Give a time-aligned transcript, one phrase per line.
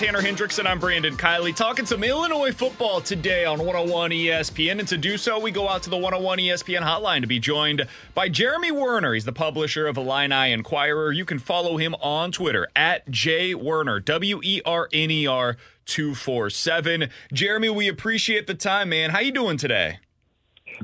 [0.00, 4.78] Tanner Hendrickson, I'm Brandon Kiley talking some Illinois football today on 101 ESPN.
[4.78, 7.86] And to do so, we go out to the 101 ESPN hotline to be joined
[8.14, 9.12] by Jeremy Werner.
[9.12, 11.12] He's the publisher of Illini Inquirer.
[11.12, 17.10] You can follow him on Twitter at jwerner, W E R N E R 247.
[17.34, 19.10] Jeremy, we appreciate the time, man.
[19.10, 19.98] How you doing today?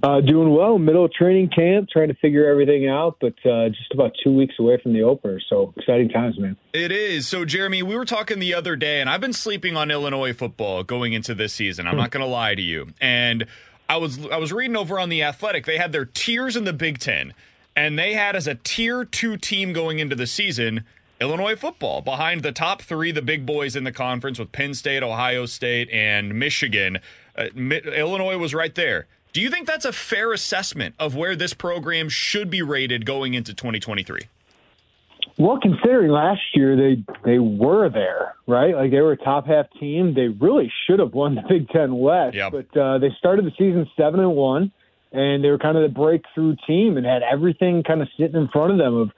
[0.03, 3.93] Uh, doing well, middle of training camp, trying to figure everything out, but uh, just
[3.93, 5.41] about two weeks away from the opener.
[5.49, 6.57] So exciting times, man.
[6.75, 7.27] It is.
[7.27, 10.85] So, Jeremy, we were talking the other day, and I've been sleeping on Illinois football
[10.85, 11.87] going into this season.
[11.87, 12.89] I'm not going to lie to you.
[13.01, 13.47] And
[13.89, 15.65] I was I was reading over on the Athletic.
[15.65, 17.33] They had their tiers in the Big Ten,
[17.75, 20.85] and they had as a tier two team going into the season
[21.21, 25.03] Illinois football behind the top three, the big boys in the conference with Penn State,
[25.03, 26.99] Ohio State, and Michigan.
[27.37, 29.07] Uh, Illinois was right there.
[29.33, 33.35] Do you think that's a fair assessment of where this program should be rated going
[33.35, 34.23] into 2023?
[35.39, 38.75] Well, considering last year they they were there, right?
[38.75, 40.15] Like they were a top half team.
[40.15, 42.53] They really should have won the Big Ten West, Yep.
[42.53, 44.73] but uh, they started the season seven and one,
[45.13, 48.49] and they were kind of the breakthrough team and had everything kind of sitting in
[48.49, 49.11] front of them of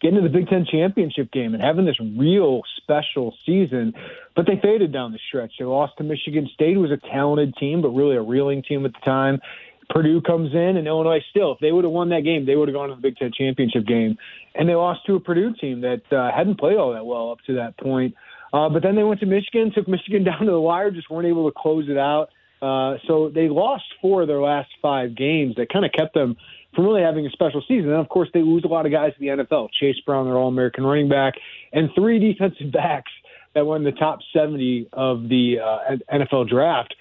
[0.00, 3.94] getting to the Big Ten championship game and having this real special season.
[4.34, 5.52] But they faded down the stretch.
[5.58, 8.92] They lost to Michigan State, was a talented team, but really a reeling team at
[8.92, 9.40] the time.
[9.88, 11.52] Purdue comes in, and Illinois still.
[11.52, 13.30] If they would have won that game, they would have gone to the Big Ten
[13.36, 14.18] championship game.
[14.54, 17.38] And they lost to a Purdue team that uh, hadn't played all that well up
[17.46, 18.14] to that point.
[18.52, 21.28] Uh, but then they went to Michigan, took Michigan down to the wire, just weren't
[21.28, 22.30] able to close it out.
[22.66, 25.54] Uh, so they lost four of their last five games.
[25.56, 26.36] That kind of kept them
[26.74, 27.90] from really having a special season.
[27.90, 29.68] And of course, they lose a lot of guys to the NFL.
[29.78, 31.34] Chase Brown, their All American running back,
[31.72, 33.12] and three defensive backs
[33.54, 36.94] that in the top 70 of the uh, NFL draft.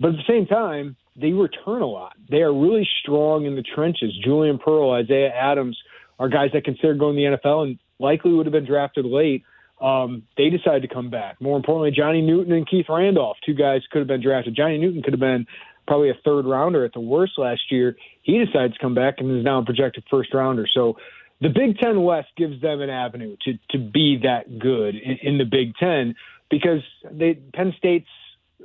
[0.00, 2.14] But at the same time, they return a lot.
[2.30, 4.16] They are really strong in the trenches.
[4.24, 5.76] Julian Pearl, Isaiah Adams
[6.18, 9.44] are guys that consider going to the NFL and likely would have been drafted late.
[9.80, 11.40] Um, they decided to come back.
[11.40, 14.56] More importantly, Johnny Newton and Keith Randolph, two guys could have been drafted.
[14.56, 15.46] Johnny Newton could have been
[15.86, 17.96] probably a third rounder at the worst last year.
[18.22, 20.66] He decides to come back and is now a projected first rounder.
[20.72, 20.96] So
[21.40, 25.38] the Big Ten West gives them an avenue to to be that good in, in
[25.38, 26.14] the Big Ten
[26.50, 28.08] because they Penn State's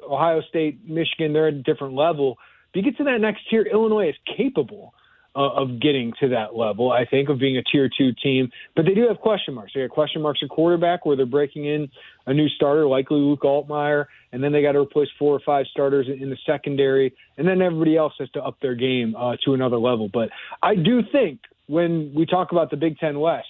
[0.10, 2.38] Ohio State, Michigan, they're at a different level.
[2.74, 4.94] If you get to that next tier, Illinois is capable
[5.36, 8.52] uh, of getting to that level, I think, of being a tier two team.
[8.76, 9.72] But they do have question marks.
[9.74, 11.90] They got question marks at quarterback where they're breaking in
[12.28, 15.66] a new starter, likely Luke Altmyer, and then they got to replace four or five
[15.72, 19.54] starters in the secondary, and then everybody else has to up their game uh, to
[19.54, 20.10] another level.
[20.12, 20.30] But
[20.62, 23.48] I do think when we talk about the Big Ten West,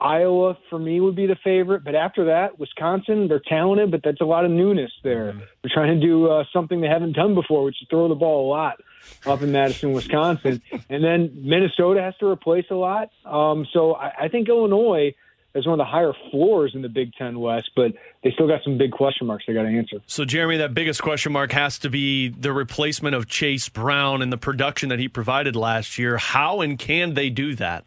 [0.00, 4.20] Iowa for me would be the favorite, but after that, Wisconsin, they're talented, but that's
[4.20, 5.32] a lot of newness there.
[5.62, 8.48] They're trying to do uh, something they haven't done before, which is throw the ball
[8.48, 8.78] a lot
[9.26, 13.10] up in Madison, Wisconsin, and then Minnesota has to replace a lot.
[13.24, 15.14] Um, so I, I think Illinois
[15.54, 17.92] is one of the higher floors in the Big Ten West, but
[18.24, 19.98] they still got some big question marks they got to answer.
[20.06, 24.32] So, Jeremy, that biggest question mark has to be the replacement of Chase Brown and
[24.32, 26.16] the production that he provided last year.
[26.16, 27.84] How and can they do that?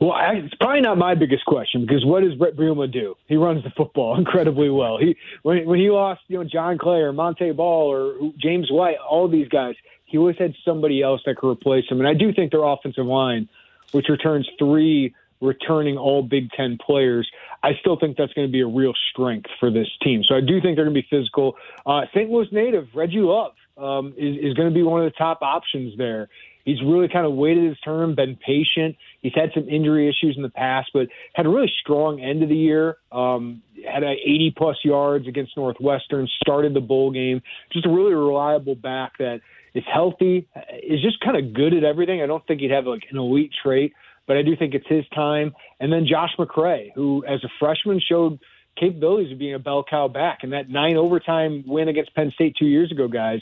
[0.00, 3.16] Well, I, it's probably not my biggest question because what does Bret Bielema do?
[3.26, 4.98] He runs the football incredibly well.
[4.98, 8.96] He when when he lost, you know, John Clay or Monte Ball or James White,
[8.96, 9.74] all these guys,
[10.06, 12.00] he always had somebody else that could replace him.
[12.00, 13.48] And I do think their offensive line,
[13.92, 17.30] which returns three returning all Big Ten players,
[17.62, 20.22] I still think that's going to be a real strength for this team.
[20.24, 21.56] So I do think they're going to be physical.
[21.84, 22.30] Uh, St.
[22.30, 25.96] Louis native Reggie Love um, is, is going to be one of the top options
[25.96, 26.28] there.
[26.64, 28.96] He's really kind of waited his turn, been patient.
[29.22, 32.48] He's had some injury issues in the past, but had a really strong end of
[32.48, 32.96] the year.
[33.10, 37.42] Um, had 80 plus yards against Northwestern, started the bowl game.
[37.72, 39.40] Just a really reliable back that
[39.74, 40.48] is healthy,
[40.82, 42.22] is just kind of good at everything.
[42.22, 43.92] I don't think he'd have like an elite trait,
[44.26, 45.54] but I do think it's his time.
[45.78, 48.38] And then Josh McCray, who as a freshman showed
[48.80, 50.38] capabilities of being a bell cow back.
[50.42, 53.40] And that nine overtime win against Penn State two years ago, guys,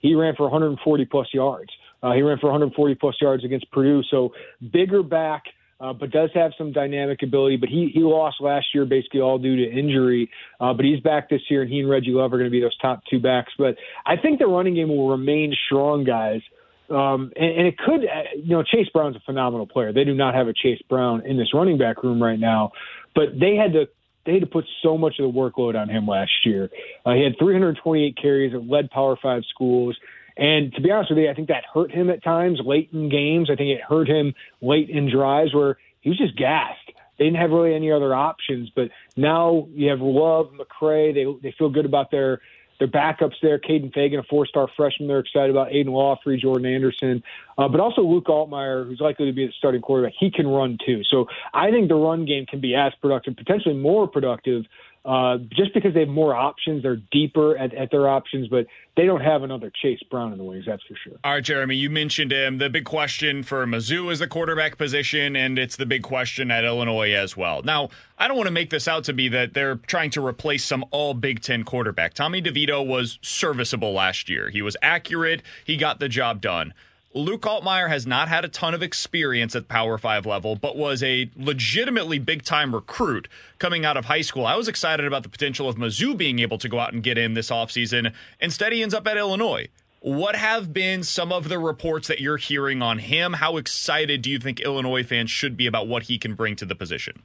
[0.00, 1.70] he ran for 140 plus yards.
[2.02, 4.02] Uh, he ran for 140 plus yards against Purdue.
[4.10, 4.32] So
[4.72, 5.44] bigger back
[5.80, 7.56] uh, but does have some dynamic ability.
[7.56, 10.30] But he he lost last year basically all due to injury.
[10.60, 12.60] Uh, but he's back this year, and he and Reggie Love are going to be
[12.60, 13.52] those top two backs.
[13.56, 16.42] But I think the running game will remain strong, guys.
[16.90, 19.92] Um, and, and it could, uh, you know, Chase Brown's a phenomenal player.
[19.92, 22.72] They do not have a Chase Brown in this running back room right now,
[23.14, 23.88] but they had to
[24.26, 26.68] they had to put so much of the workload on him last year.
[27.06, 29.96] Uh, he had 328 carries at led Power Five schools.
[30.40, 33.10] And to be honest with you, I think that hurt him at times late in
[33.10, 33.50] games.
[33.50, 36.78] I think it hurt him late in drives where he was just gassed.
[37.18, 38.70] They didn't have really any other options.
[38.74, 38.88] But
[39.18, 41.12] now you have Love, McCray.
[41.12, 42.40] They they feel good about their
[42.78, 43.58] their backups there.
[43.58, 45.70] Kaden Feagin, a four-star freshman, they're excited about.
[45.70, 47.22] Aidan Laughery, Jordan Anderson,
[47.58, 50.14] uh, but also Luke Altmyer, who's likely to be the starting quarterback.
[50.18, 51.02] He can run too.
[51.04, 54.64] So I think the run game can be as productive, potentially more productive
[55.04, 58.66] uh, just because they have more options, they're deeper at, at their options, but
[58.96, 61.18] they don't have another Chase Brown in the wings, that's for sure.
[61.24, 62.58] All right, Jeremy, you mentioned him.
[62.58, 66.64] The big question for Mizzou is the quarterback position, and it's the big question at
[66.64, 67.62] Illinois as well.
[67.62, 67.88] Now,
[68.18, 70.84] I don't want to make this out to be that they're trying to replace some
[70.90, 72.12] all Big Ten quarterback.
[72.12, 74.50] Tommy DeVito was serviceable last year.
[74.50, 76.74] He was accurate, he got the job done.
[77.12, 81.02] Luke Altmyer has not had a ton of experience at Power Five level, but was
[81.02, 83.26] a legitimately big time recruit
[83.58, 84.46] coming out of high school.
[84.46, 87.18] I was excited about the potential of Mizzou being able to go out and get
[87.18, 88.12] him this offseason.
[88.38, 89.66] Instead, he ends up at Illinois.
[89.98, 93.34] What have been some of the reports that you're hearing on him?
[93.34, 96.64] How excited do you think Illinois fans should be about what he can bring to
[96.64, 97.24] the position?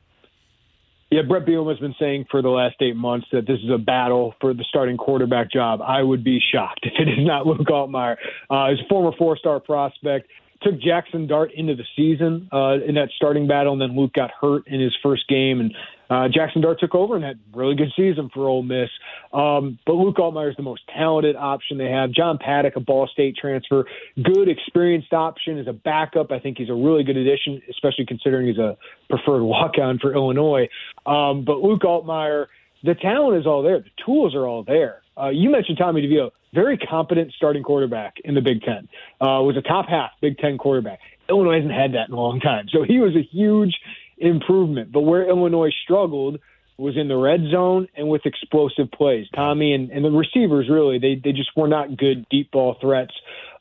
[1.11, 3.77] Yeah, Bret Bielema has been saying for the last eight months that this is a
[3.77, 5.81] battle for the starting quarterback job.
[5.81, 8.17] I would be shocked if it is not Luke Altmyer.
[8.49, 10.27] Uh, he's a former four-star prospect.
[10.61, 14.31] Took Jackson Dart into the season uh, in that starting battle, and then Luke got
[14.31, 15.75] hurt in his first game, and
[16.09, 18.89] uh, Jackson Dart took over and had a really good season for Ole Miss.
[19.33, 22.11] Um, but Luke Altmyer is the most talented option they have.
[22.11, 23.85] John Paddock, a Ball State transfer,
[24.21, 26.31] good experienced option as a backup.
[26.31, 28.77] I think he's a really good addition, especially considering he's a
[29.09, 30.67] preferred walk-on for Illinois.
[31.05, 32.47] Um, but Luke Altmyer,
[32.83, 33.79] the talent is all there.
[33.79, 35.01] The tools are all there.
[35.17, 38.87] Uh, you mentioned Tommy DeVito, very competent starting quarterback in the Big Ten.
[39.21, 40.99] Uh, was a top half Big Ten quarterback.
[41.29, 43.75] Illinois hasn't had that in a long time, so he was a huge
[44.17, 44.91] improvement.
[44.91, 46.39] But where Illinois struggled
[46.77, 49.27] was in the red zone and with explosive plays.
[49.33, 53.13] Tommy and, and the receivers really they they just were not good deep ball threats.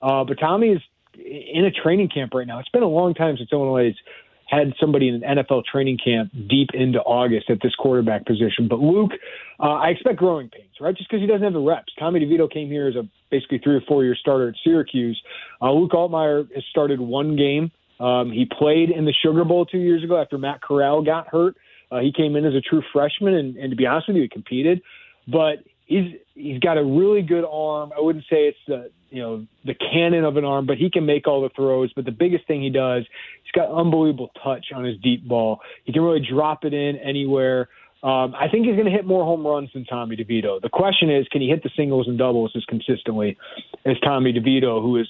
[0.02, 0.82] Uh, but Tommy is
[1.16, 2.58] in a training camp right now.
[2.58, 3.94] It's been a long time since Illinois
[4.46, 8.68] had somebody in an NFL training camp deep into August at this quarterback position.
[8.68, 9.12] But Luke,
[9.58, 10.94] uh, I expect growing pains, right?
[10.94, 11.92] Just because he doesn't have the reps.
[11.98, 15.20] Tommy DeVito came here as a basically three or four year starter at Syracuse.
[15.62, 19.78] Uh, Luke Altmyer has started one game um, he played in the Sugar Bowl two
[19.78, 21.56] years ago after Matt Corral got hurt.
[21.90, 24.22] Uh, he came in as a true freshman, and, and to be honest with you,
[24.22, 24.82] he competed.
[25.28, 27.92] But he's he's got a really good arm.
[27.96, 31.06] I wouldn't say it's the you know the cannon of an arm, but he can
[31.06, 31.92] make all the throws.
[31.92, 33.04] But the biggest thing he does,
[33.42, 35.60] he's got unbelievable touch on his deep ball.
[35.84, 37.68] He can really drop it in anywhere.
[38.04, 40.60] Um, I think he's going to hit more home runs than Tommy DeVito.
[40.60, 43.38] The question is, can he hit the singles and doubles as consistently
[43.86, 45.08] as Tommy DeVito, who is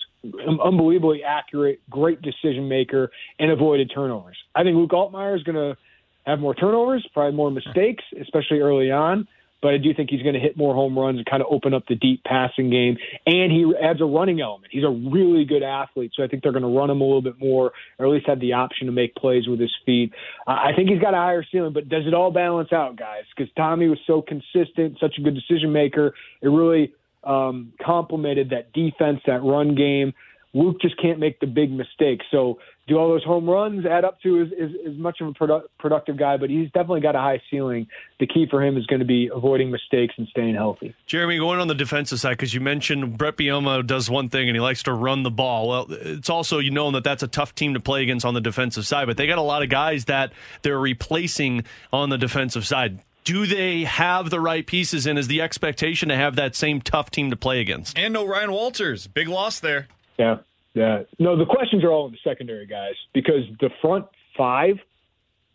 [0.65, 3.11] unbelievably accurate, great decision maker,
[3.41, 4.37] and avoided turnovers?
[4.55, 5.77] I think Luke Altmyer is going to
[6.25, 9.27] have more turnovers, probably more mistakes, especially early on
[9.65, 11.73] but I do think he's going to hit more home runs and kind of open
[11.73, 12.99] up the deep passing game.
[13.25, 14.69] And he adds a running element.
[14.71, 17.23] He's a really good athlete, so I think they're going to run him a little
[17.23, 20.13] bit more, or at least have the option to make plays with his feet.
[20.47, 23.23] Uh, I think he's got a higher ceiling, but does it all balance out, guys?
[23.35, 26.13] Because Tommy was so consistent, such a good decision maker.
[26.43, 26.93] It really
[27.25, 30.13] um, complemented that defense, that run game.
[30.55, 32.25] Luke just can't make the big mistakes.
[32.31, 35.33] So do all those home runs add up to as, as, as much of a
[35.33, 37.89] produ- productive guy, but he's definitely got a high ceiling.
[38.21, 40.95] The key for him is going to be avoiding mistakes and staying healthy.
[41.07, 44.55] Jeremy, going on the defensive side, because you mentioned Bret Bielema does one thing and
[44.55, 45.69] he likes to run the ball.
[45.69, 48.41] Well, it's also, you know, that that's a tough team to play against on the
[48.41, 50.33] defensive side, but they got a lot of guys that
[50.63, 53.01] they're replacing on the defensive side.
[53.25, 57.11] Do they have the right pieces, and is the expectation to have that same tough
[57.11, 57.99] team to play against?
[57.99, 59.07] And no Ryan Walters.
[59.07, 59.89] Big loss there.
[60.19, 60.37] Yeah.
[60.75, 61.03] Yeah.
[61.19, 64.07] No, the questions are all in the secondary guys because the front
[64.37, 64.77] five,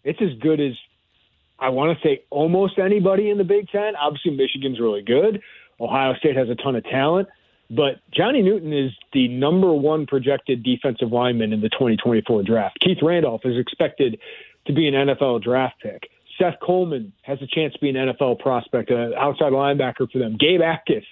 [0.04, 0.74] it's as good as
[1.60, 3.96] I want to say almost anybody in the Big Ten.
[3.96, 5.42] Obviously, Michigan's really good.
[5.80, 7.28] Ohio State has a ton of talent.
[7.70, 12.80] But Johnny Newton is the number one projected defensive lineman in the 2024 draft.
[12.80, 14.20] Keith Randolph is expected
[14.66, 16.10] to be an NFL draft pick.
[16.39, 20.38] Seth Coleman has a chance to be an NFL prospect, an outside linebacker for them.
[20.39, 21.04] Gabe Jacas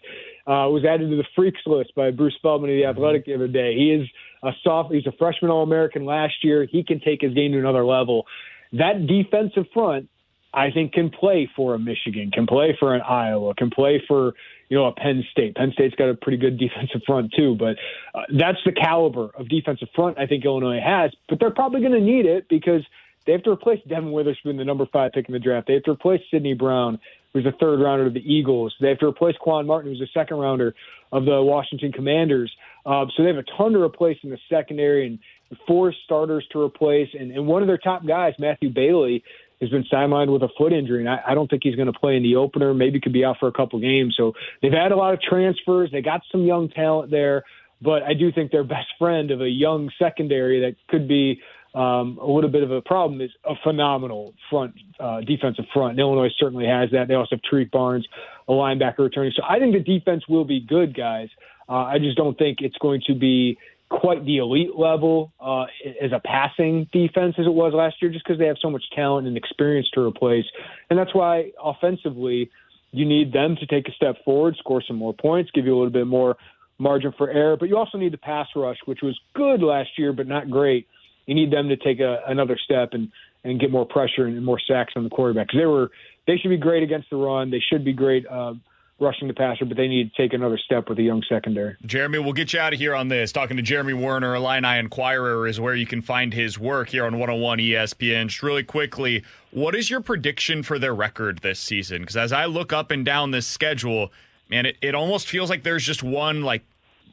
[0.48, 3.50] uh, was added to the freaks list by Bruce Feldman of the Athletic the other
[3.50, 3.76] day.
[3.76, 4.08] He is
[4.44, 4.94] a soft.
[4.94, 6.66] He's a freshman All American last year.
[6.66, 8.26] He can take his game to another level.
[8.72, 10.10] That defensive front
[10.54, 14.34] I think can play for a Michigan, can play for an Iowa, can play for
[14.70, 15.56] you know a Penn State.
[15.56, 17.78] Penn State's got a pretty good defensive front too, but
[18.16, 21.12] uh, that's the caliber of defensive front I think Illinois has.
[21.28, 22.82] But they're probably going to need it because
[23.26, 25.68] they have to replace Devon Witherspoon, the number five pick in the draft.
[25.68, 26.98] They have to replace Sidney Brown,
[27.38, 28.76] who's a third rounder of the Eagles.
[28.82, 30.74] They have to replace Quan Martin, who's a second rounder
[31.12, 32.52] of the Washington Commanders.
[32.86, 35.20] Uh, so they have a ton to replace in the secondary and
[35.68, 37.10] four starters to replace.
[37.18, 39.24] And, and one of their top guys, Matthew Bailey,
[39.62, 42.00] has been sidelined with a foot injury, and I, I don't think he's going to
[42.00, 42.74] play in the opener.
[42.74, 44.16] Maybe could be out for a couple games.
[44.16, 45.90] So they've had a lot of transfers.
[45.92, 47.44] They got some young talent there,
[47.82, 51.42] but I do think their best friend of a young secondary that could be
[51.76, 55.92] um, a little bit of a problem is a phenomenal front uh, defensive front.
[55.92, 57.08] And Illinois certainly has that.
[57.08, 58.08] They also have Tarique Barnes,
[58.48, 59.34] a linebacker returning.
[59.36, 61.30] So I think the defense will be good, guys.
[61.70, 63.58] Uh, I just don't think it's going to be
[63.90, 65.66] quite the elite level uh,
[66.02, 68.84] as a passing defense as it was last year, just because they have so much
[68.96, 70.46] talent and experience to replace.
[70.90, 72.50] And that's why offensively,
[72.92, 75.78] you need them to take a step forward, score some more points, give you a
[75.78, 76.38] little bit more
[76.80, 77.58] margin for error.
[77.58, 80.88] But you also need the pass rush, which was good last year, but not great.
[81.26, 83.12] You need them to take a, another step and
[83.44, 85.92] and get more pressure and more sacks on the quarterback because they were
[86.26, 87.50] they should be great against the run.
[87.50, 88.26] They should be great.
[88.28, 88.56] Uh,
[89.00, 91.76] rushing the passer, but they need to take another step with a young secondary.
[91.86, 93.32] Jeremy, we'll get you out of here on this.
[93.32, 97.14] Talking to Jeremy Werner, Illini Inquirer is where you can find his work here on
[97.14, 98.28] 101 ESPN.
[98.28, 102.02] Just really quickly, what is your prediction for their record this season?
[102.02, 104.12] Because as I look up and down this schedule,
[104.50, 106.64] man, it, it almost feels like there's just one like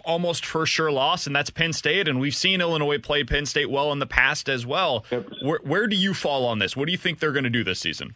[0.05, 2.09] almost for sure loss, and that's Penn State.
[2.09, 5.05] And we've seen Illinois play Penn State well in the past as well.
[5.11, 5.27] Yep.
[5.43, 6.77] Where, where do you fall on this?
[6.77, 8.15] What do you think they're going to do this season?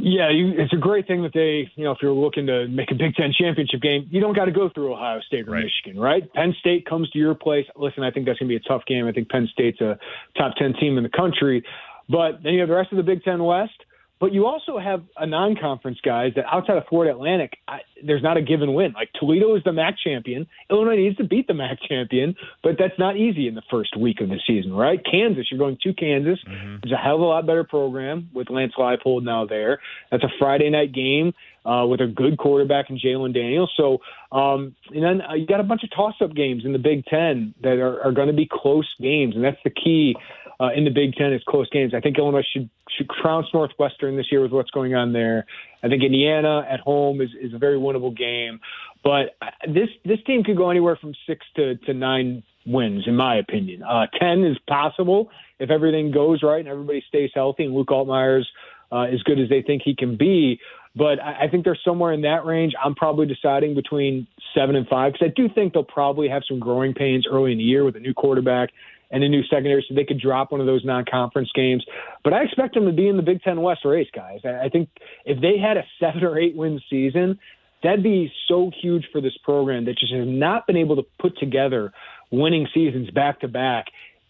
[0.00, 2.92] Yeah, you, it's a great thing that they, you know, if you're looking to make
[2.92, 5.64] a Big Ten championship game, you don't got to go through Ohio State or right.
[5.64, 6.32] Michigan, right?
[6.34, 7.66] Penn State comes to your place.
[7.74, 9.08] Listen, I think that's going to be a tough game.
[9.08, 9.98] I think Penn State's a
[10.36, 11.64] top 10 team in the country.
[12.08, 13.72] But then you have the rest of the Big Ten West.
[14.20, 18.36] But you also have a non-conference guys that outside of Florida Atlantic, I, there's not
[18.36, 18.92] a given win.
[18.92, 20.46] Like Toledo is the MAC champion.
[20.70, 24.20] Illinois needs to beat the MAC champion, but that's not easy in the first week
[24.20, 25.00] of the season, right?
[25.08, 26.38] Kansas, you're going to Kansas.
[26.48, 26.76] Mm-hmm.
[26.82, 29.80] It's a hell of a lot better program with Lance Leipold now there.
[30.10, 31.32] That's a Friday night game
[31.64, 33.72] uh, with a good quarterback in Jalon Daniels.
[33.76, 33.98] So,
[34.32, 37.54] um, and then uh, you got a bunch of toss-up games in the Big Ten
[37.62, 40.16] that are, are going to be close games, and that's the key
[40.60, 41.94] uh, in the Big Ten is close games.
[41.94, 45.46] I think Illinois should should trounce Northwestern this year with what's going on there.
[45.82, 48.60] I think Indiana at home is, is a very winnable game,
[49.04, 53.16] but uh, this this team could go anywhere from six to, to nine wins, in
[53.16, 53.82] my opinion.
[53.82, 58.48] Uh, Ten is possible if everything goes right and everybody stays healthy and Luke Altmyer's
[58.90, 60.60] uh, as good as they think he can be.
[60.96, 62.72] But I, I think they're somewhere in that range.
[62.82, 66.58] I'm probably deciding between seven and five because I do think they'll probably have some
[66.58, 68.70] growing pains early in the year with a new quarterback
[69.10, 71.84] and a new secondary, so they could drop one of those non-conference games.
[72.24, 74.40] But I expect them to be in the Big Ten West race, guys.
[74.44, 74.90] I think
[75.24, 77.38] if they had a seven or eight win season,
[77.82, 81.38] that'd be so huge for this program that just has not been able to put
[81.38, 81.92] together
[82.30, 83.86] winning seasons back to back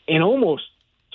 [0.07, 0.63] in almost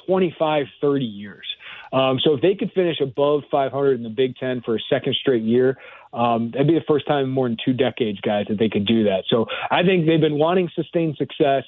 [0.06, 1.46] 25, 30 years.
[1.92, 5.16] Um, so if they could finish above 500 in the Big Ten for a second
[5.16, 5.78] straight year,
[6.12, 8.86] um, that'd be the first time in more than two decades, guys, that they could
[8.86, 9.24] do that.
[9.30, 11.64] So I think they've been wanting sustained success.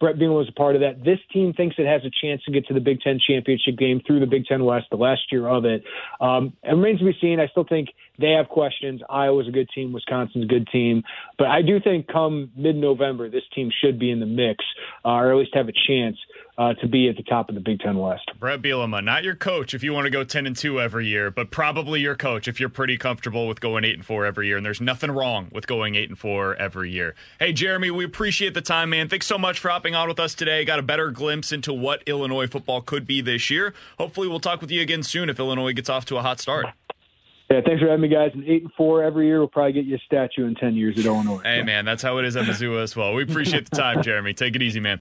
[0.00, 1.04] Bret Bielema was a part of that.
[1.04, 4.00] This team thinks it has a chance to get to the Big Ten championship game
[4.06, 5.84] through the Big Ten West, the last year of it.
[6.20, 7.38] Um, it remains to be seen.
[7.38, 9.00] I still think they have questions.
[9.08, 9.92] Iowa's a good team.
[9.92, 11.02] Wisconsin's a good team.
[11.38, 14.64] But I do think come mid-November, this team should be in the mix,
[15.04, 16.16] uh, or at least have a chance
[16.58, 18.30] uh, to be at the top of the Big Ten West.
[18.38, 21.30] Bret Bielema, not your coach if you want to go ten and two every year,
[21.30, 24.58] but probably your coach if you're pretty comfortable with going eight and four every year.
[24.58, 27.14] And there's nothing wrong with going eight and four every year.
[27.38, 29.08] Hey, Jeremy, we appreciate the time, man.
[29.08, 30.64] Thanks so much for hopping on with us today.
[30.66, 33.72] Got a better glimpse into what Illinois football could be this year.
[33.98, 36.66] Hopefully, we'll talk with you again soon if Illinois gets off to a hot start.
[37.50, 38.30] Yeah, thanks for having me, guys.
[38.32, 40.96] And eight and four every year we'll probably get you a statue in ten years
[40.98, 41.40] at Illinois.
[41.42, 43.12] Hey, man, that's how it is at Mizzou as well.
[43.12, 44.34] We appreciate the time, Jeremy.
[44.34, 44.98] Take it easy, man.